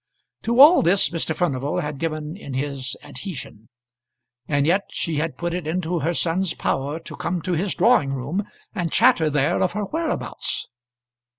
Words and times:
To 0.41 0.59
all 0.59 0.81
this 0.81 1.09
Mr. 1.09 1.35
Furnival 1.35 1.79
had 1.81 1.99
given 1.99 2.35
in 2.35 2.55
his 2.55 2.97
adhesion; 3.03 3.69
and 4.47 4.65
yet 4.65 4.81
she 4.89 5.17
had 5.17 5.37
put 5.37 5.53
it 5.53 5.67
into 5.67 5.99
her 5.99 6.15
son's 6.15 6.55
power 6.55 6.97
to 6.97 7.15
come 7.15 7.39
to 7.43 7.53
his 7.53 7.75
drawing 7.75 8.11
room 8.13 8.43
and 8.73 8.91
chatter 8.91 9.29
there 9.29 9.61
of 9.61 9.73
her 9.73 9.83
whereabouts. 9.85 10.69